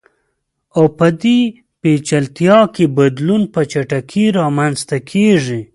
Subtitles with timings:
[0.77, 1.37] او په دې
[1.81, 5.61] پېچلتیا کې بدلون په چټکۍ رامنځته کیږي.